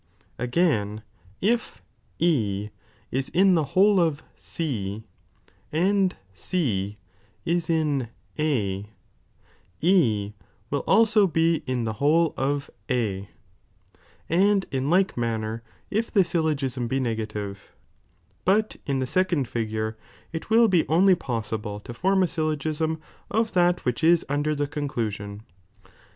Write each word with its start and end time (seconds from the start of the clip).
Agftin, 0.39 1.03
if 1.41 1.83
E 2.17 2.69
ia 3.13 3.23
in 3.35 3.53
the 3.53 3.63
whole 3.77 3.99
of 3.99 4.23
C, 4.35 5.03
and 5.71 6.15
C 6.33 6.97
is 7.45 7.69
in 7.69 8.07
A, 8.39 8.87
E 9.79 10.31
will 10.71 10.79
also 10.87 11.27
be 11.27 11.61
in 11.67 11.83
the 11.83 11.93
whole 12.01 12.33
of 12.35 12.71
A, 12.89 13.29
and 14.27 14.65
in 14.71 14.89
like 14.89 15.15
manner 15.15 15.61
if 15.91 16.11
the 16.11 16.21
ayUoglsm 16.21 16.87
be 16.87 16.99
negative; 16.99 17.71
but 18.43 18.77
in 18.87 18.97
the 18.97 19.05
second 19.05 19.47
figure 19.47 19.97
it 20.33 20.49
will 20.49 20.67
be 20.67 20.87
only 20.87 21.13
poaaible 21.13 21.79
to 21.83 21.93
form 21.93 22.23
a 22.23 22.25
sjUogism 22.25 22.99
of 23.29 23.53
that 23.53 23.85
which 23.85 24.03
is 24.03 24.25
under 24.27 24.55
the 24.55 24.65
conclusion. 24.65 25.43